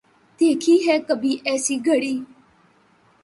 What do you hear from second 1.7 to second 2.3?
گھڑی